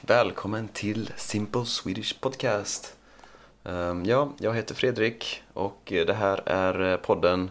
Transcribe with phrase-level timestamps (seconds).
[0.00, 2.96] välkommen till Simple Swedish Podcast.
[3.64, 7.50] Ehm, ja, jag heter Fredrik och det här är eh, podden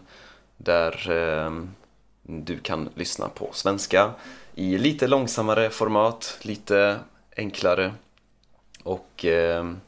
[0.56, 1.74] där ehm,
[2.22, 4.10] du kan lyssna på svenska
[4.54, 6.98] i lite långsammare format, lite
[7.36, 7.94] enklare
[8.82, 9.80] och, ehm,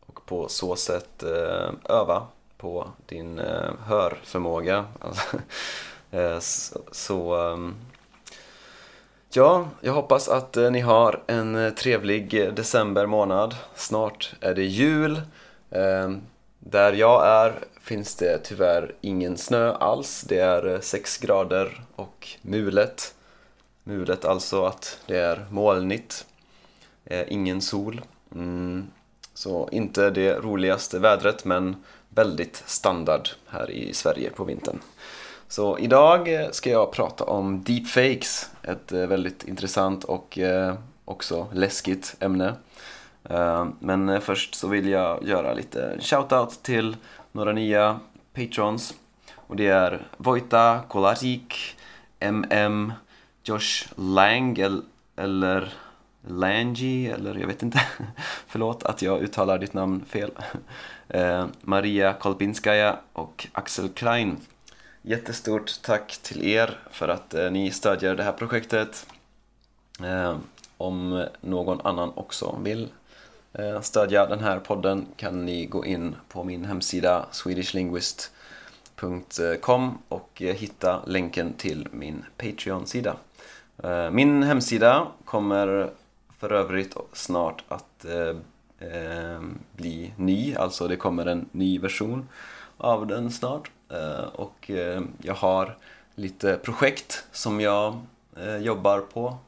[0.00, 2.26] och på så sätt eh, öva
[2.56, 4.84] på din eh, hörförmåga.
[6.92, 7.34] Så
[9.32, 13.56] Ja, jag hoppas att eh, ni har en eh, trevlig eh, december månad.
[13.74, 15.20] Snart är det jul.
[15.70, 16.20] Ehm,
[16.58, 20.24] där jag är finns det tyvärr ingen snö alls.
[20.28, 23.14] Det är 6 grader och mulet.
[23.84, 26.26] Mulet alltså att det är molnigt.
[27.28, 28.00] Ingen sol.
[28.34, 28.90] Mm.
[29.34, 34.78] Så inte det roligaste vädret men väldigt standard här i Sverige på vintern.
[35.50, 41.46] Så idag eh, ska jag prata om deepfakes, ett eh, väldigt intressant och eh, också
[41.52, 42.54] läskigt ämne.
[43.78, 46.96] Men först så vill jag göra lite shoutout till
[47.32, 48.00] några nya
[48.34, 48.94] patrons.
[49.36, 51.76] Och det är Vojta Kolarik,
[52.18, 52.92] MM,
[53.44, 54.58] Josh Lang
[55.16, 55.72] eller
[56.28, 57.80] Langi, eller jag vet inte.
[58.46, 60.30] Förlåt att jag uttalar ditt namn fel.
[61.60, 64.36] Maria Kolpinskaja och Axel Klein.
[65.02, 69.06] Jättestort tack till er för att eh, ni stödjer det här projektet.
[70.02, 70.36] Eh,
[70.76, 72.88] om någon annan också vill
[73.52, 80.54] eh, stödja den här podden kan ni gå in på min hemsida swedishlinguist.com och eh,
[80.54, 83.16] hitta länken till min Patreon-sida.
[83.82, 85.90] Eh, min hemsida kommer
[86.38, 88.34] för övrigt snart att eh,
[89.76, 92.28] bli ny, alltså det kommer en ny version
[92.80, 93.70] av den snart.
[93.88, 95.76] Eh, och eh, jag har
[96.14, 98.00] lite projekt som jag
[98.36, 99.38] eh, jobbar på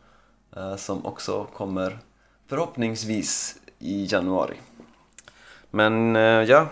[0.78, 1.98] som också kommer
[2.46, 4.56] förhoppningsvis i januari.
[5.70, 6.14] Men
[6.46, 6.68] ja,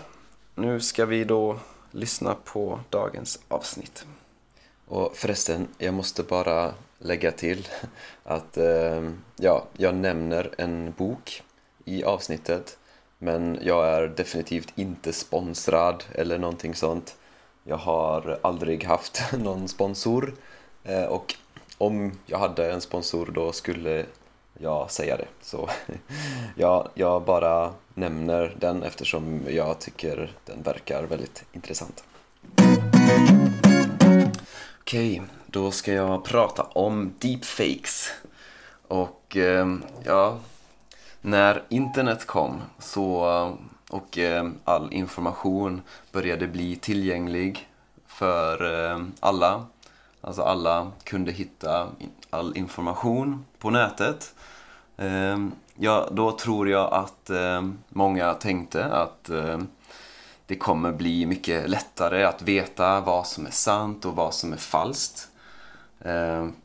[0.54, 1.58] nu ska vi då
[1.90, 4.06] lyssna på dagens avsnitt.
[4.86, 7.68] Och förresten, jag måste bara lägga till
[8.24, 8.58] att
[9.36, 11.42] ja, jag nämner en bok
[11.84, 12.78] i avsnittet
[13.22, 17.16] men jag är definitivt inte sponsrad eller någonting sånt.
[17.64, 20.34] Jag har aldrig haft någon sponsor
[20.84, 21.34] eh, och
[21.78, 24.06] om jag hade en sponsor då skulle
[24.58, 25.26] jag säga det.
[25.42, 25.68] Så
[26.56, 32.04] jag, jag bara nämner den eftersom jag tycker den verkar väldigt intressant.
[34.80, 38.10] Okej, då ska jag prata om deepfakes.
[38.88, 40.38] Och ehm, ja,
[41.20, 43.24] när internet kom så
[43.90, 45.82] och eh, all information
[46.12, 47.68] började bli tillgänglig
[48.06, 49.66] för eh, alla.
[50.20, 51.88] Alltså alla kunde hitta
[52.30, 54.34] all information på nätet.
[54.96, 55.38] Eh,
[55.76, 57.30] ja, då tror jag att
[57.88, 59.30] många tänkte att
[60.46, 64.56] det kommer bli mycket lättare att veta vad som är sant och vad som är
[64.56, 65.28] falskt.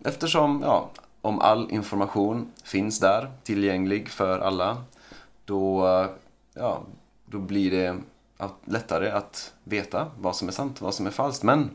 [0.03, 0.89] Eftersom ja,
[1.25, 4.83] om all information finns där tillgänglig för alla
[5.45, 5.85] då,
[6.53, 6.83] ja,
[7.25, 7.97] då blir det
[8.65, 11.43] lättare att veta vad som är sant och vad som är falskt.
[11.43, 11.69] Men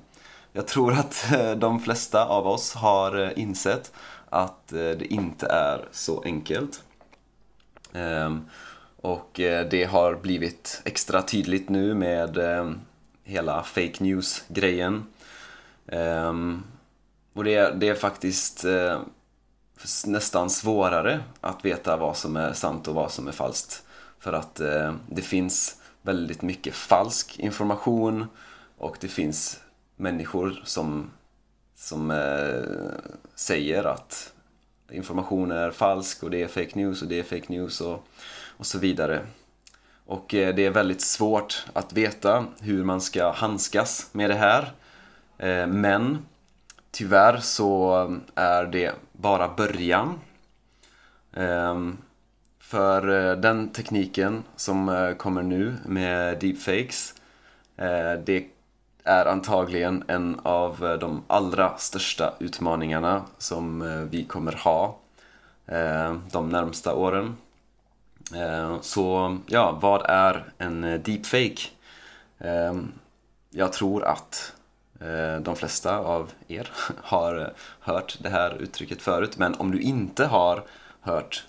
[0.52, 3.92] jag tror att eh, de flesta av oss har eh, insett
[4.28, 6.82] att eh, det inte är så enkelt.
[7.92, 8.48] Ehm,
[8.96, 9.30] och
[9.70, 12.38] det har blivit extra tydligt nu med
[13.24, 15.06] hela fake news-grejen.
[15.86, 16.62] Ehm,
[17.32, 18.64] och det är, det är faktiskt
[20.06, 23.82] nästan svårare att veta vad som är sant och vad som är falskt.
[24.18, 28.26] För att eh, det finns väldigt mycket falsk information
[28.78, 29.60] och det finns
[29.96, 31.10] människor som,
[31.76, 32.62] som eh,
[33.34, 34.32] säger att
[34.90, 38.04] information är falsk och det är fake news och det är fake news och,
[38.56, 39.20] och så vidare.
[40.06, 44.72] Och eh, det är väldigt svårt att veta hur man ska handskas med det här.
[45.38, 46.18] Eh, men
[46.90, 50.20] tyvärr så eh, är det bara början.
[51.32, 51.98] Ehm,
[52.58, 57.14] för eh, den tekniken som eh, kommer nu med deepfakes,
[57.76, 58.46] eh, det
[59.04, 64.96] är antagligen en av de allra största utmaningarna som vi kommer ha
[66.32, 67.36] de närmsta åren.
[68.80, 71.60] Så ja, vad är en deepfake?
[72.38, 72.92] Ehm,
[73.50, 74.52] jag tror att
[75.00, 76.70] Eh, de flesta av er
[77.02, 80.64] har hört det här uttrycket förut, men om du inte har
[81.00, 81.44] hört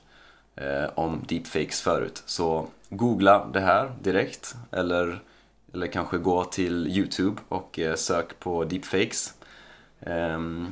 [0.55, 2.23] eh, om deepfakes förut.
[2.25, 5.19] Så googla det här direkt eller,
[5.73, 9.33] eller kanske gå till Youtube och eh, sök på deepfakes.
[9.99, 10.67] Ehm,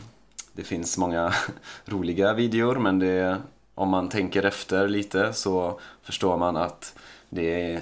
[0.54, 1.34] det finns många
[1.86, 3.38] roliga videor men det,
[3.76, 6.96] om man tänker efter lite så förstår man att
[7.30, 7.82] det är,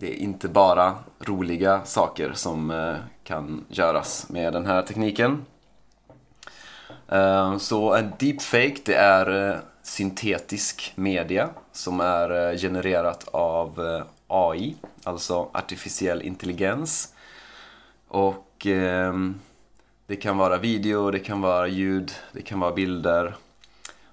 [0.00, 5.44] det är inte bara roliga saker som eh, kan göras med den här tekniken.
[7.08, 15.48] Eh, så en deepfake det är eh, syntetisk media som är genererat av AI, alltså
[15.52, 17.14] artificiell intelligens.
[18.08, 19.40] Och ehm,
[20.06, 23.36] det kan vara video, det kan vara ljud, det kan vara bilder.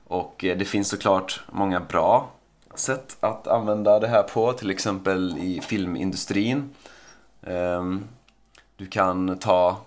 [0.07, 2.29] Och det finns såklart många bra
[2.79, 6.69] sätt att använda det här på, till exempel i filmindustrin.
[7.43, 8.07] Ehm,
[8.75, 9.77] du kan ta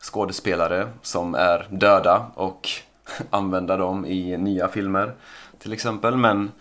[0.00, 2.68] skådespelare som är döda och
[3.30, 5.14] använda dem i nya filmer
[5.58, 6.16] till exempel.
[6.16, 6.52] Men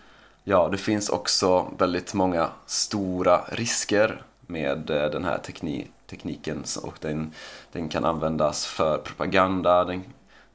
[0.43, 6.97] ja, det finns också väldigt många stora risker med eh, den här tekni tekniken och
[7.01, 7.31] den,
[7.71, 10.03] den kan användas för propaganda, den,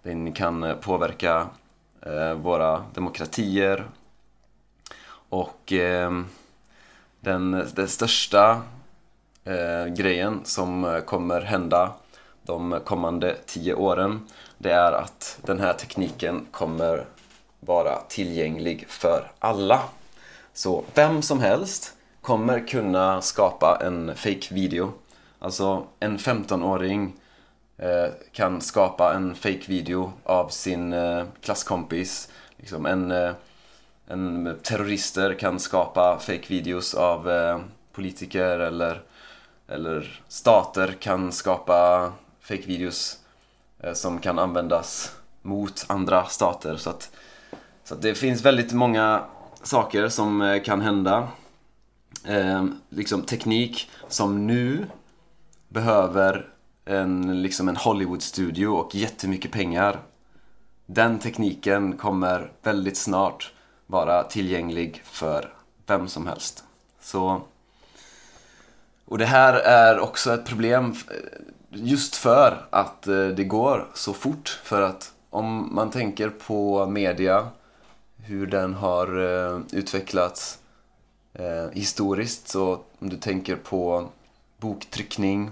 [0.03, 1.47] den kan eh, påverka
[2.03, 3.85] eh, våra demokratier
[5.31, 6.23] och eh,
[7.21, 8.63] den, den största
[9.45, 11.93] eh, grejen som eh, kommer hända
[12.43, 14.27] de kommande tio åren
[14.63, 17.05] det är att den här tekniken kommer
[17.61, 19.83] vara tillgänglig för alla.
[20.53, 24.93] Så vem som helst kommer kunna skapa en fake video.
[25.39, 27.13] Alltså en 15-åring
[27.79, 32.33] eh, kan skapa en fake video av sin eh, klasskompis.
[32.57, 33.33] Liksom en eh,
[34.11, 37.61] en, eh, terrorister kan skapa fake videos av eh,
[37.93, 39.03] politiker eller,
[39.69, 43.19] eller stater kan skapa fake videos
[43.79, 46.77] eh, som kan användas mot andra stater.
[46.77, 47.11] Så att,
[47.85, 49.25] så att det finns väldigt många
[49.63, 51.29] saker som eh, kan hända.
[52.25, 54.87] Eh, liksom teknik som nu
[55.69, 56.47] behöver
[56.85, 60.01] en, liksom en Hollywood-studio och jättemycket pengar.
[60.87, 63.53] Den tekniken kommer väldigt snart
[63.91, 65.53] vara tillgänglig för
[65.87, 66.65] vem som helst.
[67.01, 67.41] Så,
[69.05, 71.17] och det här är också ett problem eh,
[71.71, 74.61] just för att eh, det går så fort.
[74.65, 77.49] För att om man tänker på media,
[78.17, 80.59] hur den har eh, utvecklats
[81.33, 82.49] eh, historiskt.
[82.49, 84.09] Så om du tänker på
[84.57, 85.51] boktryckning,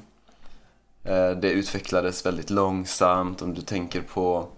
[1.40, 3.43] det utvecklades väldigt långsamt.
[3.43, 4.49] Om du tänker på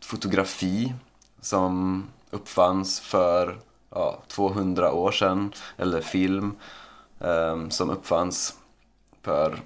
[0.00, 0.94] fotografi
[1.40, 3.58] som uppfanns för
[3.90, 6.56] ja, 200 år sedan, eller film
[7.18, 8.54] um, som uppfanns
[9.22, 9.60] för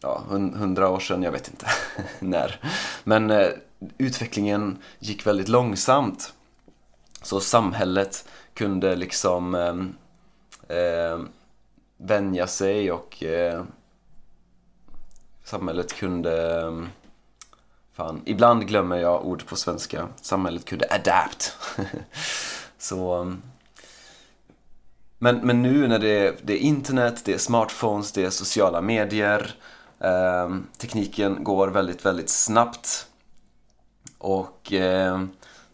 [0.00, 1.66] ja, 100 år sedan, jag vet inte
[2.18, 2.60] när.
[3.04, 3.48] Men uh,
[3.98, 6.34] utvecklingen gick väldigt långsamt.
[7.22, 9.94] Så samhället kunde liksom um,
[10.70, 11.24] uh,
[11.96, 13.62] vänja sig och uh,
[15.44, 16.88] samhället kunde um,
[17.98, 20.08] Fan, ibland glömmer jag ord på svenska.
[20.20, 21.56] Samhället kunde adapt.
[22.78, 23.20] så...
[23.20, 23.42] Um,
[25.18, 28.80] men, men nu när det är, det är internet, det är smartphones, det är sociala
[28.80, 29.54] medier.
[30.00, 33.06] Eh, tekniken går väldigt, väldigt snabbt.
[34.18, 35.22] Och eh,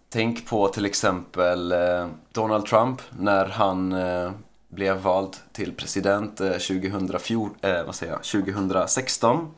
[0.08, 4.32] tänk på till exempel eh, Donald Trump när han eh,
[4.68, 9.54] blev vald till president uh, 2014, eh, vad säger jag, 2016.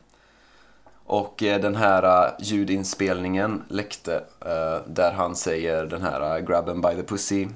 [1.07, 4.15] Och eh, den här eh, ljudinspelningen läckte
[4.45, 7.47] eh, där han säger den här 'grabben by the pussy”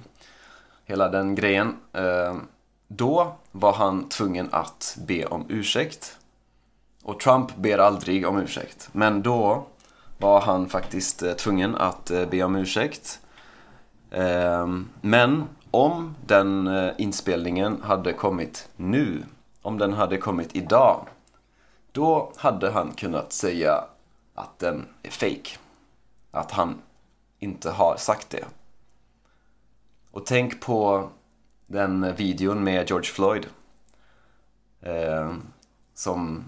[0.85, 1.75] hela den grejen.
[2.87, 6.17] Då var han tvungen att be om ursäkt.
[7.03, 8.89] Och Trump ber aldrig om ursäkt.
[8.91, 9.65] Men då
[10.17, 13.19] var han faktiskt tvungen att be om ursäkt.
[15.01, 19.23] Men om den inspelningen hade kommit nu,
[19.61, 21.05] om den hade kommit idag
[21.91, 23.83] då hade han kunnat säga
[24.35, 25.57] att den är fake.
[26.31, 26.81] Att han
[27.39, 28.45] inte har sagt det.
[30.11, 31.09] Och tänk på
[31.67, 33.47] den videon med George Floyd.
[34.81, 35.33] Eh,
[35.93, 36.43] som,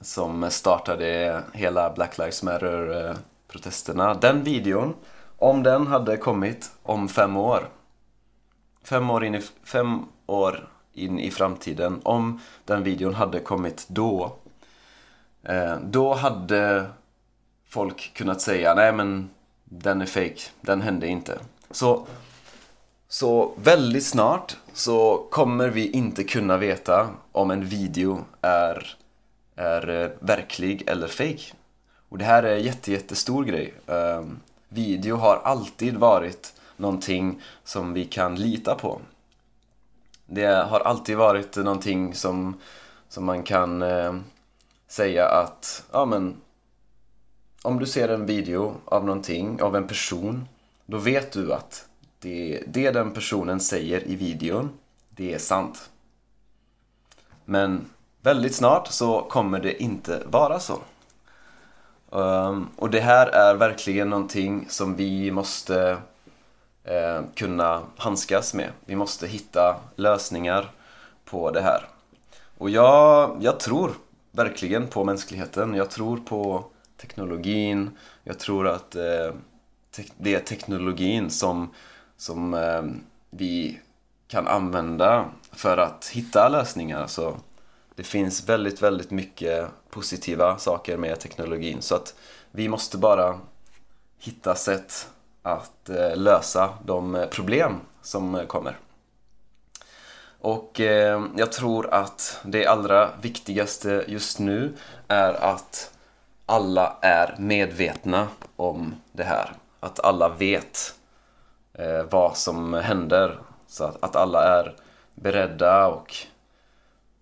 [0.00, 4.10] som startade hela Black Lives Matter-protesterna.
[4.10, 4.94] Eh, den videon,
[5.38, 7.68] om den hade kommit om fem år.
[8.82, 14.36] Fem år in i, fem år in i framtiden, om den videon hade kommit då,
[15.42, 16.86] eh, då hade
[17.68, 19.30] folk kunnat säga nej men
[19.64, 21.38] den är fake, den hände inte.
[21.70, 22.06] Så,
[23.08, 28.96] så väldigt snart så kommer vi inte kunna veta om en video är,
[29.56, 31.52] är eh, verklig eller fake.
[32.08, 33.74] Och det här är en jätte, jättestor grej.
[33.86, 39.00] Ehm, video har alltid varit någonting som vi kan lita på.
[40.26, 42.60] Det har alltid varit någonting som,
[43.08, 44.14] som man kan eh,
[44.88, 46.36] säga att, ja men
[47.62, 50.48] om du ser en video av någonting, av en person
[50.86, 54.70] då vet du att det, det den personen säger i videon,
[55.10, 55.90] det är sant.
[57.44, 57.90] Men
[58.20, 60.78] väldigt snart så kommer det inte vara så.
[62.10, 65.98] Um, och det här är verkligen någonting som vi måste
[66.86, 68.70] eh, kunna handskas med.
[68.84, 70.70] Vi måste hitta lösningar
[71.24, 71.88] på det här.
[72.58, 73.90] Och jag, jag tror
[74.30, 75.74] verkligen på mänskligheten.
[75.74, 76.64] Jag tror på
[76.96, 77.90] teknologin.
[78.24, 79.34] Jag tror att eh,
[80.18, 81.74] det är teknologin som,
[82.16, 82.82] som eh,
[83.30, 83.80] vi
[84.28, 87.00] kan använda för att hitta lösningar.
[87.02, 87.36] Alltså,
[87.94, 92.14] det finns väldigt, väldigt mycket positiva saker med teknologin så att
[92.50, 93.40] vi måste bara
[94.18, 95.08] hitta sätt
[95.46, 98.78] att eh, lösa de eh, problem som eh, kommer.
[100.40, 100.80] Och
[101.36, 104.76] jag tror att det allra viktigaste just nu
[105.08, 105.90] är att
[106.46, 109.52] alla är medvetna om det här.
[109.80, 110.94] Att alla vet
[112.10, 113.38] vad som händer.
[113.66, 114.74] Så att alla är
[115.14, 116.14] beredda och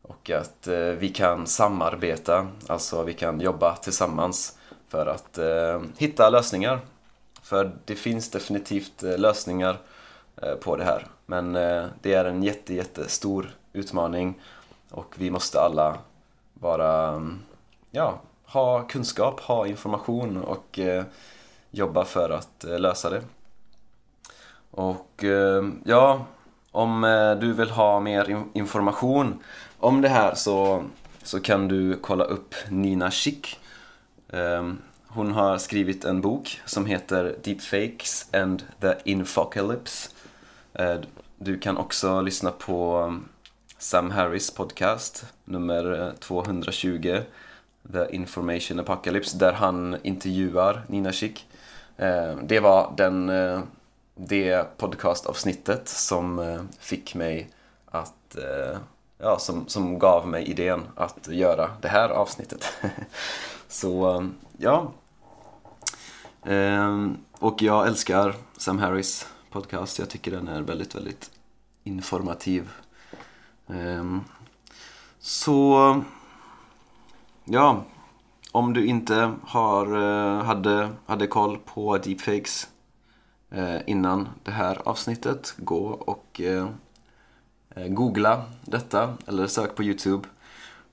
[0.02, 5.38] och att vi kan samarbeta, alltså vi kan jobba tillsammans för att
[5.98, 6.80] hitta lösningar.
[7.44, 9.78] För det finns definitivt eh, lösningar
[10.42, 11.06] eh, på det här.
[11.26, 14.40] Men eh, det är en jätte, jättestor utmaning
[14.90, 15.98] och vi måste alla
[16.54, 17.42] vara, mm,
[17.90, 20.78] ja, ha kunskap, ha information och
[21.70, 23.22] jobba för att lösa det.
[24.70, 25.24] Och
[25.84, 26.26] ja,
[26.70, 27.00] om
[27.40, 29.42] du vill ha mer information
[29.78, 30.84] om det här så,
[31.22, 33.58] så kan du kolla upp Nina Schick.
[34.32, 34.78] Ehm,
[35.14, 40.10] hon har skrivit en bok som heter Deepfakes and the Infocalypse.
[40.72, 40.96] Eh,
[41.38, 43.28] du kan också lyssna på um,
[43.78, 47.20] Sam Harris podcast nummer eh, 220
[47.92, 51.46] The Information Apocalypse där han intervjuar Nina Schick.
[51.96, 53.32] Eh, det var den,
[54.14, 57.48] det podcastavsnittet som fick mig
[57.86, 58.36] att
[59.18, 62.72] ja, som, som gav mig idén att göra det här avsnittet.
[63.68, 64.92] Så um, ja.
[66.46, 69.98] Ehm, och jag älskar Sam Harris podcast.
[69.98, 71.30] Jag tycker den är väldigt, väldigt
[71.84, 72.70] informativ.
[73.66, 74.20] Ehm,
[75.18, 76.02] så
[77.44, 77.84] ja,
[78.52, 82.68] om du inte har, eh, hade, hade koll på deepfakes
[83.50, 86.68] eh, innan det här avsnittet, gå och eh,
[87.88, 90.28] googla detta eller sök på Youtube.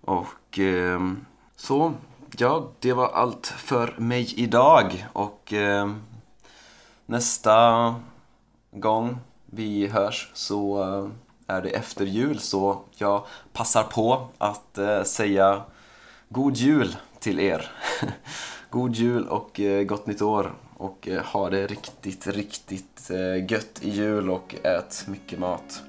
[0.02, 1.94] Och ehm, så,
[2.38, 5.06] ja, det var allt för mig idag.
[5.14, 5.92] Och eh,
[7.06, 7.96] nästa
[8.72, 11.10] gång vi hörs så eh,
[11.56, 12.40] är det efter jul.
[12.40, 15.62] Så jag passar på att eh, säga
[16.30, 17.72] God Jul till er.
[18.70, 20.54] God Jul och eh, Gott Nytt År.
[20.78, 25.82] Och eh, ha det riktigt, riktigt eh, gött i jul och ät mycket mat.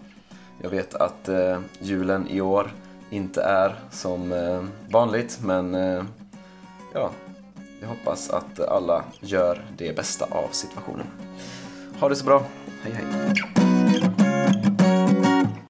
[0.63, 2.73] Jag vet att eh, julen i år
[3.11, 6.05] inte är som eh, vanligt men eh,
[6.95, 7.11] ja,
[7.81, 11.07] jag hoppas att alla gör det bästa av situationen.
[12.01, 12.45] Ha det så bra,
[12.83, 13.62] hej hej!